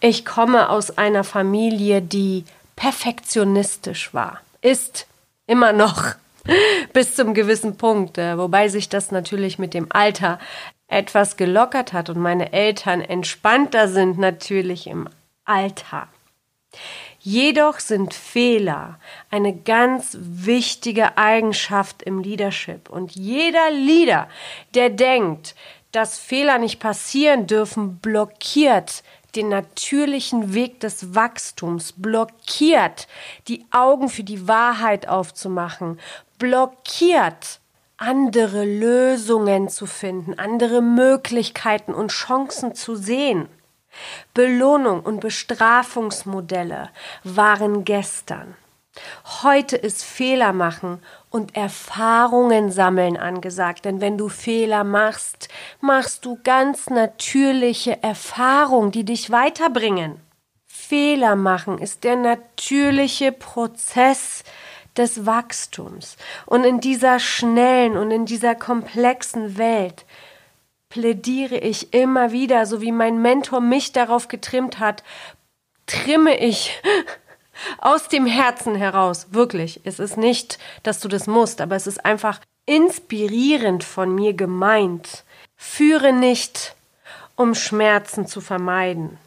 Ich 0.00 0.24
komme 0.24 0.68
aus 0.68 0.98
einer 0.98 1.22
Familie, 1.22 2.02
die 2.02 2.44
perfektionistisch 2.74 4.12
war. 4.12 4.40
Ist 4.62 5.06
immer 5.46 5.72
noch 5.72 6.16
bis 6.92 7.14
zum 7.14 7.34
gewissen 7.34 7.76
Punkt, 7.76 8.18
äh, 8.18 8.36
wobei 8.36 8.68
sich 8.68 8.88
das 8.88 9.12
natürlich 9.12 9.60
mit 9.60 9.74
dem 9.74 9.86
Alter 9.90 10.40
etwas 10.88 11.36
gelockert 11.36 11.92
hat 11.92 12.10
und 12.10 12.18
meine 12.18 12.52
Eltern 12.52 13.00
entspannter 13.00 13.86
sind 13.86 14.18
natürlich 14.18 14.88
im 14.88 15.08
Alter. 15.44 16.08
Jedoch 17.28 17.80
sind 17.80 18.14
Fehler 18.14 19.00
eine 19.32 19.52
ganz 19.52 20.16
wichtige 20.20 21.18
Eigenschaft 21.18 22.04
im 22.04 22.20
Leadership 22.20 22.88
und 22.88 23.16
jeder 23.16 23.68
Leader, 23.72 24.28
der 24.74 24.90
denkt, 24.90 25.56
dass 25.90 26.20
Fehler 26.20 26.58
nicht 26.58 26.78
passieren 26.78 27.48
dürfen, 27.48 27.96
blockiert 27.96 29.02
den 29.34 29.48
natürlichen 29.48 30.54
Weg 30.54 30.78
des 30.78 31.16
Wachstums, 31.16 31.94
blockiert 31.96 33.08
die 33.48 33.66
Augen 33.72 34.08
für 34.08 34.22
die 34.22 34.46
Wahrheit 34.46 35.08
aufzumachen, 35.08 35.98
blockiert 36.38 37.58
andere 37.96 38.64
Lösungen 38.64 39.68
zu 39.68 39.86
finden, 39.86 40.38
andere 40.38 40.80
Möglichkeiten 40.80 41.92
und 41.92 42.12
Chancen 42.12 42.76
zu 42.76 42.94
sehen. 42.94 43.48
Belohnung 44.34 45.00
und 45.00 45.20
Bestrafungsmodelle 45.20 46.90
waren 47.24 47.84
gestern. 47.84 48.56
Heute 49.42 49.76
ist 49.76 50.04
Fehler 50.04 50.52
machen 50.52 51.00
und 51.30 51.54
Erfahrungen 51.54 52.70
sammeln 52.70 53.16
angesagt, 53.16 53.84
denn 53.84 54.00
wenn 54.00 54.16
du 54.16 54.28
Fehler 54.28 54.84
machst, 54.84 55.48
machst 55.80 56.24
du 56.24 56.38
ganz 56.42 56.88
natürliche 56.88 58.02
Erfahrungen, 58.02 58.92
die 58.92 59.04
dich 59.04 59.30
weiterbringen. 59.30 60.20
Fehler 60.66 61.36
machen 61.36 61.78
ist 61.78 62.04
der 62.04 62.16
natürliche 62.16 63.32
Prozess 63.32 64.44
des 64.96 65.26
Wachstums. 65.26 66.16
Und 66.46 66.64
in 66.64 66.80
dieser 66.80 67.18
schnellen 67.18 67.96
und 67.96 68.10
in 68.10 68.24
dieser 68.24 68.54
komplexen 68.54 69.58
Welt 69.58 70.06
plädiere 70.88 71.58
ich 71.58 71.92
immer 71.92 72.32
wieder, 72.32 72.66
so 72.66 72.80
wie 72.80 72.92
mein 72.92 73.20
Mentor 73.20 73.60
mich 73.60 73.92
darauf 73.92 74.28
getrimmt 74.28 74.78
hat, 74.78 75.02
trimme 75.86 76.38
ich 76.38 76.80
aus 77.78 78.08
dem 78.08 78.26
Herzen 78.26 78.74
heraus, 78.74 79.28
wirklich. 79.30 79.80
Es 79.84 79.98
ist 79.98 80.16
nicht, 80.16 80.58
dass 80.82 81.00
du 81.00 81.08
das 81.08 81.26
musst, 81.26 81.60
aber 81.60 81.76
es 81.76 81.86
ist 81.86 82.04
einfach 82.04 82.40
inspirierend 82.66 83.84
von 83.84 84.14
mir 84.14 84.34
gemeint. 84.34 85.24
Führe 85.56 86.12
nicht, 86.12 86.74
um 87.36 87.54
Schmerzen 87.54 88.26
zu 88.26 88.40
vermeiden, 88.40 89.18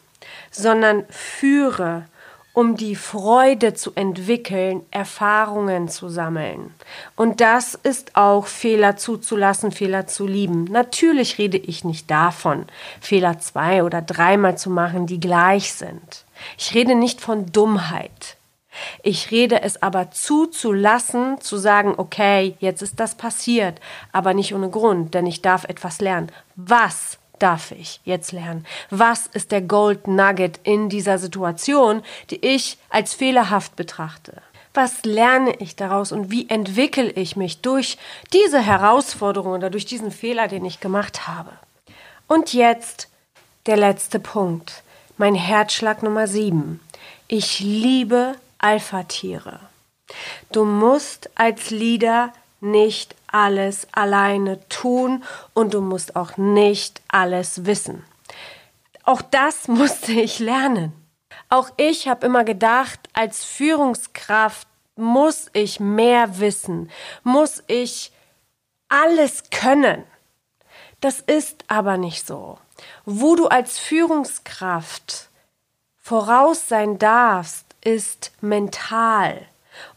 sondern 0.51 1.05
führe, 1.09 2.05
um 2.53 2.75
die 2.75 2.95
Freude 2.95 3.73
zu 3.73 3.91
entwickeln, 3.95 4.81
Erfahrungen 4.91 5.87
zu 5.87 6.09
sammeln. 6.09 6.73
Und 7.15 7.41
das 7.41 7.75
ist 7.75 8.15
auch 8.15 8.47
Fehler 8.47 8.97
zuzulassen, 8.97 9.71
Fehler 9.71 10.07
zu 10.07 10.25
lieben. 10.25 10.65
Natürlich 10.65 11.37
rede 11.37 11.57
ich 11.57 11.83
nicht 11.83 12.09
davon, 12.09 12.65
Fehler 12.99 13.39
zwei 13.39 13.83
oder 13.83 14.01
dreimal 14.01 14.57
zu 14.57 14.69
machen, 14.69 15.05
die 15.05 15.19
gleich 15.19 15.73
sind. 15.73 16.25
Ich 16.57 16.73
rede 16.73 16.95
nicht 16.95 17.21
von 17.21 17.51
Dummheit. 17.51 18.37
Ich 19.03 19.31
rede 19.31 19.61
es 19.61 19.81
aber 19.81 20.11
zuzulassen, 20.11 21.41
zu 21.41 21.57
sagen, 21.57 21.93
okay, 21.97 22.55
jetzt 22.59 22.81
ist 22.81 22.99
das 22.99 23.15
passiert, 23.15 23.79
aber 24.11 24.33
nicht 24.33 24.53
ohne 24.53 24.69
Grund, 24.69 25.13
denn 25.13 25.25
ich 25.25 25.41
darf 25.41 25.65
etwas 25.65 26.01
lernen. 26.01 26.31
Was 26.55 27.18
darf 27.39 27.71
ich 27.71 27.99
jetzt 28.03 28.31
lernen? 28.31 28.65
Was 28.89 29.27
ist 29.27 29.51
der 29.51 29.61
Gold 29.61 30.07
Nugget 30.07 30.59
in 30.63 30.89
dieser 30.89 31.17
Situation, 31.17 32.03
die 32.29 32.45
ich 32.45 32.77
als 32.89 33.13
fehlerhaft 33.13 33.75
betrachte? 33.75 34.41
Was 34.73 35.03
lerne 35.03 35.55
ich 35.55 35.75
daraus 35.75 36.11
und 36.11 36.29
wie 36.29 36.47
entwickle 36.49 37.09
ich 37.09 37.35
mich 37.35 37.61
durch 37.61 37.97
diese 38.33 38.61
Herausforderung 38.61 39.53
oder 39.53 39.69
durch 39.69 39.85
diesen 39.85 40.11
Fehler, 40.11 40.47
den 40.47 40.63
ich 40.63 40.79
gemacht 40.79 41.27
habe? 41.27 41.51
Und 42.27 42.53
jetzt 42.53 43.09
der 43.65 43.77
letzte 43.77 44.19
Punkt, 44.19 44.83
mein 45.17 45.35
Herzschlag 45.35 46.03
Nummer 46.03 46.27
sieben. 46.27 46.79
Ich 47.27 47.59
liebe 47.59 48.35
Alpha-Tiere. 48.59 49.59
Du 50.51 50.65
musst 50.65 51.29
als 51.35 51.69
Leader 51.71 52.31
nicht 52.61 53.15
alles 53.33 53.87
alleine 53.91 54.67
tun 54.69 55.23
und 55.53 55.73
du 55.73 55.81
musst 55.81 56.15
auch 56.15 56.37
nicht 56.37 57.01
alles 57.07 57.65
wissen. 57.65 58.03
Auch 59.03 59.21
das 59.21 59.67
musste 59.67 60.11
ich 60.11 60.39
lernen. 60.39 60.93
Auch 61.49 61.71
ich 61.77 62.07
habe 62.07 62.25
immer 62.25 62.43
gedacht, 62.43 62.99
als 63.13 63.43
Führungskraft 63.43 64.67
muss 64.95 65.47
ich 65.53 65.79
mehr 65.79 66.39
wissen, 66.39 66.91
muss 67.23 67.63
ich 67.67 68.11
alles 68.89 69.43
können. 69.49 70.03
Das 71.01 71.21
ist 71.21 71.63
aber 71.67 71.97
nicht 71.97 72.27
so. 72.27 72.59
Wo 73.05 73.35
du 73.35 73.47
als 73.47 73.79
Führungskraft 73.79 75.29
voraus 75.97 76.67
sein 76.67 76.99
darfst, 76.99 77.65
ist 77.81 78.31
mental 78.41 79.47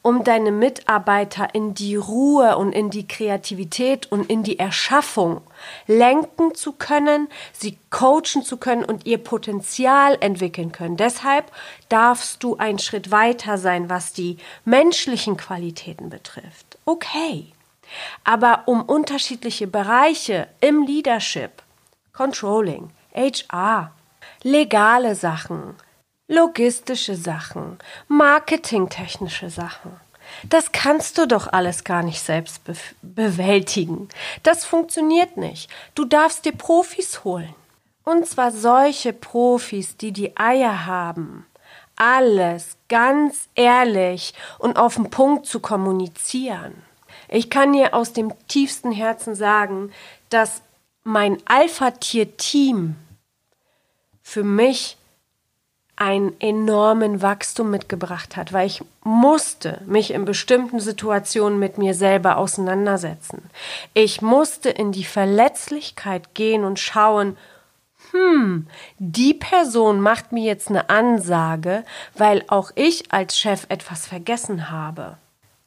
um 0.02 0.24
deine 0.24 0.50
Mitarbeiter 0.50 1.54
in 1.54 1.74
die 1.74 1.96
Ruhe 1.96 2.56
und 2.56 2.72
in 2.72 2.90
die 2.90 3.06
Kreativität 3.06 4.10
und 4.10 4.28
in 4.28 4.42
die 4.42 4.58
Erschaffung 4.58 5.42
lenken 5.86 6.54
zu 6.54 6.72
können, 6.72 7.28
sie 7.52 7.78
coachen 7.90 8.42
zu 8.42 8.56
können 8.56 8.84
und 8.84 9.06
ihr 9.06 9.18
Potenzial 9.18 10.16
entwickeln 10.20 10.72
können. 10.72 10.96
Deshalb 10.96 11.50
darfst 11.88 12.42
du 12.42 12.56
einen 12.56 12.78
Schritt 12.78 13.10
weiter 13.10 13.58
sein, 13.58 13.88
was 13.88 14.12
die 14.12 14.38
menschlichen 14.64 15.36
Qualitäten 15.36 16.10
betrifft. 16.10 16.78
Okay. 16.84 17.52
Aber 18.24 18.62
um 18.66 18.82
unterschiedliche 18.82 19.66
Bereiche 19.66 20.48
im 20.60 20.84
Leadership, 20.84 21.62
Controlling, 22.12 22.90
HR, 23.14 23.92
legale 24.42 25.14
Sachen, 25.14 25.74
logistische 26.28 27.16
Sachen, 27.16 27.78
marketingtechnische 28.08 29.50
Sachen. 29.50 29.92
Das 30.48 30.72
kannst 30.72 31.18
du 31.18 31.26
doch 31.26 31.52
alles 31.52 31.84
gar 31.84 32.02
nicht 32.02 32.20
selbst 32.20 32.64
be 32.64 32.74
bewältigen. 33.02 34.08
Das 34.42 34.64
funktioniert 34.64 35.36
nicht. 35.36 35.70
Du 35.94 36.04
darfst 36.04 36.44
dir 36.44 36.52
Profis 36.52 37.24
holen. 37.24 37.54
Und 38.04 38.26
zwar 38.26 38.50
solche 38.50 39.12
Profis, 39.12 39.96
die 39.96 40.12
die 40.12 40.36
Eier 40.36 40.86
haben, 40.86 41.46
alles 41.96 42.76
ganz 42.88 43.48
ehrlich 43.54 44.34
und 44.58 44.76
auf 44.76 44.94
den 44.94 45.10
Punkt 45.10 45.46
zu 45.46 45.60
kommunizieren. 45.60 46.82
Ich 47.28 47.48
kann 47.48 47.72
dir 47.72 47.94
aus 47.94 48.12
dem 48.12 48.32
tiefsten 48.48 48.90
Herzen 48.90 49.34
sagen, 49.34 49.92
dass 50.30 50.62
mein 51.04 51.38
Alpha-Tier-Team 51.46 52.96
für 54.22 54.44
mich 54.44 54.96
einen 55.96 56.34
enormen 56.40 57.22
Wachstum 57.22 57.70
mitgebracht 57.70 58.36
hat, 58.36 58.52
weil 58.52 58.66
ich 58.66 58.82
musste 59.04 59.80
mich 59.86 60.12
in 60.12 60.24
bestimmten 60.24 60.80
Situationen 60.80 61.58
mit 61.58 61.78
mir 61.78 61.94
selber 61.94 62.38
auseinandersetzen. 62.38 63.42
Ich 63.94 64.22
musste 64.22 64.70
in 64.70 64.92
die 64.92 65.04
Verletzlichkeit 65.04 66.34
gehen 66.34 66.64
und 66.64 66.78
schauen, 66.78 67.36
hm, 68.10 68.66
die 68.98 69.34
Person 69.34 70.00
macht 70.00 70.32
mir 70.32 70.44
jetzt 70.44 70.68
eine 70.68 70.90
Ansage, 70.90 71.84
weil 72.14 72.44
auch 72.48 72.70
ich 72.74 73.12
als 73.12 73.38
Chef 73.38 73.66
etwas 73.68 74.06
vergessen 74.06 74.70
habe. 74.70 75.16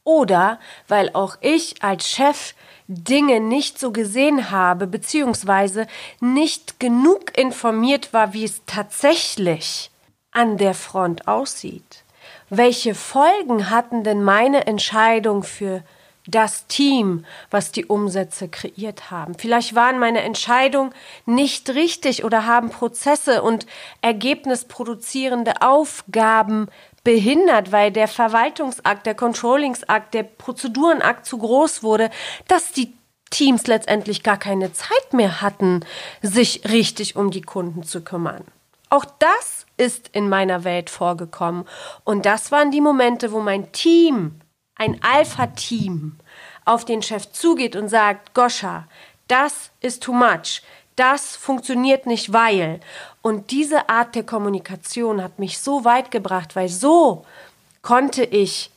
Oder 0.04 0.60
weil 0.86 1.10
auch 1.14 1.36
ich 1.40 1.82
als 1.82 2.08
Chef 2.08 2.54
Dinge 2.88 3.40
nicht 3.40 3.80
so 3.80 3.90
gesehen 3.90 4.52
habe, 4.52 4.86
beziehungsweise 4.86 5.88
nicht 6.20 6.78
genug 6.78 7.36
informiert 7.36 8.12
war, 8.12 8.32
wie 8.32 8.44
es 8.44 8.62
tatsächlich 8.66 9.90
an 10.36 10.58
der 10.58 10.74
Front 10.74 11.26
aussieht. 11.26 12.04
Welche 12.50 12.94
Folgen 12.94 13.70
hatten 13.70 14.04
denn 14.04 14.22
meine 14.22 14.66
Entscheidung 14.66 15.42
für 15.42 15.82
das 16.28 16.66
Team, 16.66 17.24
was 17.50 17.72
die 17.72 17.86
Umsätze 17.86 18.48
kreiert 18.48 19.10
haben. 19.10 19.36
Vielleicht 19.38 19.74
waren 19.74 19.98
meine 19.98 20.22
Entscheidungen 20.22 20.92
nicht 21.24 21.70
richtig 21.70 22.24
oder 22.24 22.46
haben 22.46 22.70
Prozesse 22.70 23.42
und 23.42 23.66
ergebnisproduzierende 24.02 25.62
Aufgaben 25.62 26.66
behindert, 27.04 27.70
weil 27.70 27.92
der 27.92 28.08
Verwaltungsakt, 28.08 29.06
der 29.06 29.14
Controllingsakt, 29.14 30.14
der 30.14 30.24
Prozedurenakt 30.24 31.24
zu 31.26 31.38
groß 31.38 31.84
wurde, 31.84 32.10
dass 32.48 32.72
die 32.72 32.92
Teams 33.30 33.68
letztendlich 33.68 34.24
gar 34.24 34.36
keine 34.36 34.72
Zeit 34.72 35.12
mehr 35.12 35.40
hatten, 35.40 35.84
sich 36.22 36.62
richtig 36.68 37.14
um 37.14 37.30
die 37.30 37.42
Kunden 37.42 37.84
zu 37.84 38.02
kümmern. 38.02 38.44
Auch 38.88 39.04
das 39.18 39.66
ist 39.76 40.08
in 40.12 40.28
meiner 40.28 40.64
Welt 40.64 40.90
vorgekommen. 40.90 41.64
Und 42.04 42.26
das 42.26 42.52
waren 42.52 42.70
die 42.70 42.80
Momente, 42.80 43.32
wo 43.32 43.40
mein 43.40 43.72
Team, 43.72 44.40
ein 44.76 45.00
Alpha-Team, 45.02 46.16
auf 46.64 46.84
den 46.84 47.02
Chef 47.02 47.30
zugeht 47.32 47.76
und 47.76 47.88
sagt, 47.88 48.34
Goscha, 48.34 48.86
das 49.28 49.70
ist 49.80 50.02
too 50.02 50.12
much. 50.12 50.62
Das 50.96 51.36
funktioniert 51.36 52.06
nicht, 52.06 52.32
weil. 52.32 52.80
Und 53.22 53.50
diese 53.50 53.88
Art 53.88 54.14
der 54.14 54.24
Kommunikation 54.24 55.22
hat 55.22 55.38
mich 55.38 55.58
so 55.58 55.84
weit 55.84 56.10
gebracht, 56.10 56.56
weil 56.56 56.68
so 56.68 57.24
konnte 57.82 58.24
ich 58.24 58.70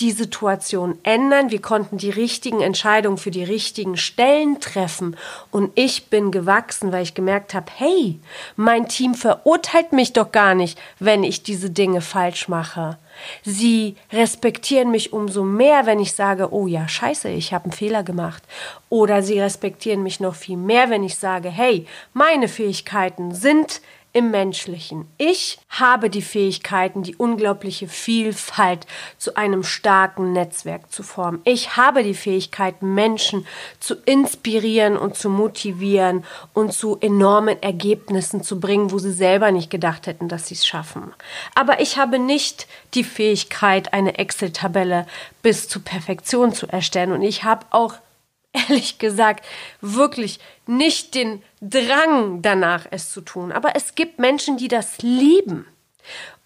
die 0.00 0.12
Situation 0.12 0.98
ändern. 1.02 1.50
Wir 1.50 1.60
konnten 1.60 1.98
die 1.98 2.10
richtigen 2.10 2.60
Entscheidungen 2.60 3.18
für 3.18 3.30
die 3.30 3.44
richtigen 3.44 3.96
Stellen 3.96 4.60
treffen. 4.60 5.16
Und 5.50 5.70
ich 5.74 6.06
bin 6.06 6.30
gewachsen, 6.30 6.92
weil 6.92 7.02
ich 7.02 7.14
gemerkt 7.14 7.54
habe, 7.54 7.66
hey, 7.76 8.18
mein 8.56 8.88
Team 8.88 9.14
verurteilt 9.14 9.92
mich 9.92 10.12
doch 10.12 10.32
gar 10.32 10.54
nicht, 10.54 10.78
wenn 10.98 11.22
ich 11.22 11.42
diese 11.42 11.70
Dinge 11.70 12.00
falsch 12.00 12.48
mache. 12.48 12.98
Sie 13.42 13.96
respektieren 14.12 14.90
mich 14.90 15.12
umso 15.12 15.44
mehr, 15.44 15.84
wenn 15.86 16.00
ich 16.00 16.14
sage, 16.14 16.52
oh 16.52 16.66
ja, 16.66 16.88
scheiße, 16.88 17.28
ich 17.28 17.52
habe 17.52 17.64
einen 17.64 17.72
Fehler 17.72 18.02
gemacht. 18.02 18.42
Oder 18.88 19.22
sie 19.22 19.38
respektieren 19.38 20.02
mich 20.02 20.20
noch 20.20 20.34
viel 20.34 20.56
mehr, 20.56 20.90
wenn 20.90 21.04
ich 21.04 21.16
sage, 21.16 21.50
hey, 21.50 21.86
meine 22.14 22.48
Fähigkeiten 22.48 23.34
sind 23.34 23.82
im 24.12 24.30
Menschlichen. 24.30 25.06
Ich 25.18 25.58
habe 25.68 26.10
die 26.10 26.22
Fähigkeiten, 26.22 27.02
die 27.02 27.14
unglaubliche 27.14 27.86
Vielfalt 27.86 28.86
zu 29.18 29.36
einem 29.36 29.62
starken 29.62 30.32
Netzwerk 30.32 30.90
zu 30.90 31.02
formen. 31.02 31.40
Ich 31.44 31.76
habe 31.76 32.02
die 32.02 32.14
Fähigkeit, 32.14 32.82
Menschen 32.82 33.46
zu 33.78 33.94
inspirieren 33.94 34.96
und 34.96 35.16
zu 35.16 35.30
motivieren 35.30 36.24
und 36.54 36.72
zu 36.72 36.98
enormen 37.00 37.62
Ergebnissen 37.62 38.42
zu 38.42 38.58
bringen, 38.58 38.90
wo 38.90 38.98
sie 38.98 39.12
selber 39.12 39.52
nicht 39.52 39.70
gedacht 39.70 40.08
hätten, 40.08 40.28
dass 40.28 40.48
sie 40.48 40.54
es 40.54 40.66
schaffen. 40.66 41.14
Aber 41.54 41.80
ich 41.80 41.96
habe 41.96 42.18
nicht 42.18 42.66
die 42.94 43.04
Fähigkeit, 43.04 43.92
eine 43.92 44.18
Excel-Tabelle 44.18 45.06
bis 45.42 45.68
zur 45.68 45.82
Perfektion 45.82 46.52
zu 46.52 46.66
erstellen 46.66 47.12
und 47.12 47.22
ich 47.22 47.44
habe 47.44 47.64
auch 47.70 47.94
ehrlich 48.52 48.98
gesagt 48.98 49.44
wirklich 49.80 50.40
nicht 50.66 51.14
den 51.14 51.42
Drang 51.60 52.42
danach, 52.42 52.86
es 52.90 53.10
zu 53.10 53.20
tun. 53.20 53.52
Aber 53.52 53.76
es 53.76 53.94
gibt 53.94 54.18
Menschen, 54.18 54.56
die 54.56 54.68
das 54.68 54.98
lieben. 55.02 55.66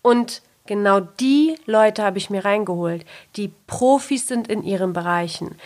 Und 0.03 0.43
genau 0.67 1.01
die 1.01 1.57
Leute 1.67 2.03
habe 2.03 2.19
ich 2.19 2.31
mir 2.31 2.45
reingeholt, 2.45 3.05
die 3.37 3.53
Profis 3.67 4.29
sind 4.29 4.49
in 4.49 4.62
ihren 4.62 4.93
Bereichen, 4.93 5.57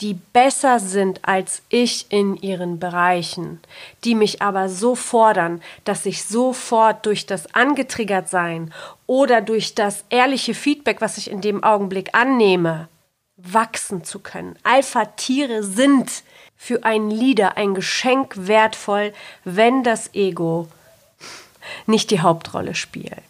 die 0.00 0.14
besser 0.14 0.78
sind 0.78 1.20
als 1.22 1.62
ich 1.70 2.06
in 2.10 2.36
ihren 2.36 2.78
Bereichen, 2.78 3.60
die 4.04 4.14
mich 4.14 4.42
aber 4.42 4.68
so 4.68 4.94
fordern, 4.94 5.62
dass 5.84 6.04
ich 6.04 6.24
sofort 6.24 7.06
durch 7.06 7.24
das 7.24 7.54
angetriggert 7.54 8.28
sein 8.28 8.74
oder 9.06 9.40
durch 9.40 9.74
das 9.74 10.04
ehrliche 10.10 10.52
Feedback, 10.52 11.00
was 11.00 11.16
ich 11.16 11.30
in 11.30 11.40
dem 11.40 11.64
Augenblick 11.64 12.14
annehme, 12.14 12.88
wachsen 13.36 14.04
zu 14.04 14.18
können. 14.18 14.58
Alpha-Tiere 14.62 15.62
sind 15.62 16.22
für 16.56 16.84
einen 16.84 17.10
Leader 17.10 17.56
ein 17.56 17.74
Geschenk 17.74 18.34
wertvoll, 18.36 19.12
wenn 19.44 19.82
das 19.82 20.14
Ego 20.14 20.68
nicht 21.86 22.10
die 22.10 22.20
Hauptrolle 22.20 22.74
spielt. 22.74 23.22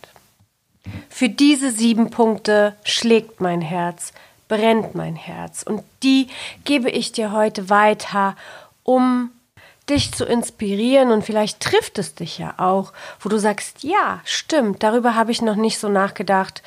Für 1.09 1.29
diese 1.29 1.73
sieben 1.73 2.11
Punkte 2.11 2.77
schlägt 2.85 3.41
mein 3.41 3.61
Herz, 3.61 4.13
brennt 4.49 4.95
mein 4.95 5.17
Herz 5.17 5.65
und 5.65 5.83
die 6.03 6.29
gebe 6.65 6.91
ich 6.91 7.11
dir 7.11 7.33
heute 7.33 7.69
weiter, 7.69 8.37
um 8.85 9.31
dich 9.89 10.13
zu 10.13 10.25
inspirieren 10.25 11.11
und 11.11 11.25
vielleicht 11.25 11.61
trifft 11.61 11.99
es 11.99 12.15
dich 12.15 12.39
ja 12.39 12.55
auch, 12.59 12.93
wo 13.21 13.29
du 13.29 13.39
sagst, 13.39 13.83
ja, 13.83 14.21
stimmt, 14.25 14.83
darüber 14.83 15.15
habe 15.15 15.33
ich 15.33 15.43
noch 15.43 15.57
nicht 15.57 15.79
so 15.79 15.89
nachgedacht 15.89 16.63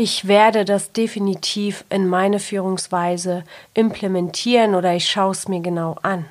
ich 0.00 0.28
werde 0.28 0.64
das 0.64 0.92
definitiv 0.92 1.84
in 1.90 2.06
meine 2.06 2.38
Führungsweise 2.38 3.42
implementieren 3.74 4.76
oder 4.76 4.94
ich 4.94 5.10
schaue 5.10 5.32
es 5.32 5.48
mir 5.48 5.58
genau 5.58 5.96
an. 6.02 6.24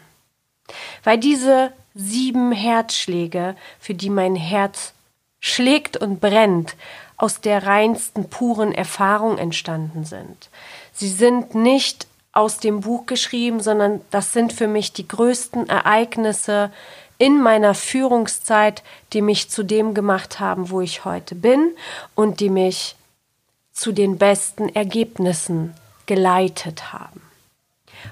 Weil 1.03 1.17
diese 1.17 1.73
sieben 1.93 2.53
Herzschläge, 2.53 3.57
für 3.77 3.93
die 3.93 4.09
mein 4.09 4.37
Herz 4.37 4.93
schlägt 5.41 5.97
und 5.97 6.21
brennt, 6.21 6.77
aus 7.17 7.41
der 7.41 7.67
reinsten, 7.67 8.29
puren 8.29 8.71
Erfahrung 8.71 9.37
entstanden 9.37 10.05
sind. 10.05 10.49
Sie 10.93 11.09
sind 11.09 11.53
nicht 11.53 12.07
aus 12.31 12.59
dem 12.59 12.79
Buch 12.79 13.05
geschrieben, 13.05 13.59
sondern 13.59 13.99
das 14.11 14.31
sind 14.31 14.53
für 14.53 14.69
mich 14.69 14.93
die 14.93 15.09
größten 15.09 15.67
Ereignisse 15.67 16.71
in 17.17 17.41
meiner 17.41 17.73
Führungszeit, 17.73 18.81
die 19.11 19.21
mich 19.21 19.49
zu 19.49 19.63
dem 19.63 19.93
gemacht 19.93 20.39
haben, 20.39 20.69
wo 20.69 20.79
ich 20.79 21.03
heute 21.03 21.35
bin 21.35 21.71
und 22.15 22.39
die 22.39 22.49
mich 22.49 22.95
zu 23.77 23.91
den 23.91 24.17
besten 24.17 24.69
Ergebnissen 24.69 25.75
geleitet 26.07 26.93
haben. 26.93 27.21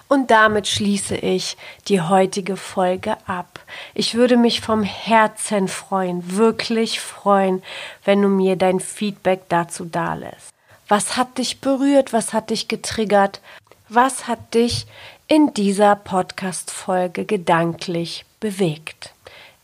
Und 0.07 0.29
damit 0.29 0.67
schließe 0.67 1.15
ich 1.15 1.57
die 1.87 2.01
heutige 2.01 2.55
Folge 2.55 3.17
ab. 3.25 3.59
Ich 3.95 4.13
würde 4.13 4.37
mich 4.37 4.61
vom 4.61 4.83
Herzen 4.83 5.67
freuen, 5.67 6.37
wirklich 6.37 6.99
freuen, 6.99 7.63
wenn 8.03 8.21
du 8.21 8.27
mir 8.27 8.55
dein 8.57 8.79
Feedback 8.79 9.49
dazu 9.49 9.85
dalässt. 9.85 10.51
Was 10.87 11.17
hat 11.17 11.39
dich 11.39 11.61
berührt? 11.61 12.13
Was 12.13 12.31
hat 12.31 12.51
dich 12.51 12.67
getriggert? 12.67 13.41
Was 13.89 14.27
hat 14.27 14.53
dich 14.53 14.85
in 15.27 15.51
dieser 15.55 15.95
Podcast-Folge 15.95 17.25
gedanklich 17.25 18.25
bewegt? 18.39 19.13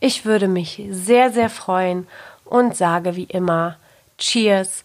Ich 0.00 0.24
würde 0.24 0.48
mich 0.48 0.82
sehr, 0.90 1.30
sehr 1.30 1.48
freuen 1.48 2.08
und 2.44 2.76
sage 2.76 3.14
wie 3.14 3.24
immer 3.24 3.76
Cheers 4.18 4.84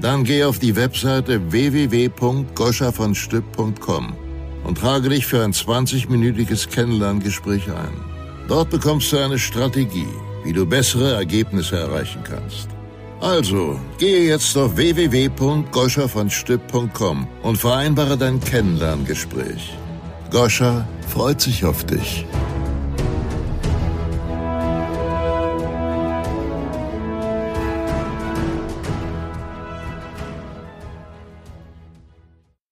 dann 0.00 0.24
geh 0.24 0.44
auf 0.44 0.58
die 0.58 0.76
Webseite 0.76 1.52
www.goschavonstück.com 1.52 4.14
und 4.64 4.78
trage 4.78 5.08
dich 5.08 5.24
für 5.26 5.42
ein 5.44 5.52
20-minütiges 5.52 6.68
Kennenlerngespräch 6.68 7.70
ein. 7.70 7.94
Dort 8.48 8.70
bekommst 8.70 9.12
du 9.12 9.18
eine 9.18 9.38
Strategie, 9.38 10.08
wie 10.42 10.52
du 10.52 10.66
bessere 10.66 11.14
Ergebnisse 11.14 11.78
erreichen 11.78 12.24
kannst. 12.24 12.66
Also, 13.20 13.78
gehe 13.98 14.26
jetzt 14.28 14.56
auf 14.56 14.76
www.goschavonstück.com 14.76 17.28
und 17.42 17.56
vereinbare 17.56 18.18
dein 18.18 18.40
Kennenlerngespräch. 18.40 19.78
Goscha 20.30 20.88
freut 21.08 21.40
sich 21.40 21.64
auf 21.64 21.84
dich. 21.84 22.26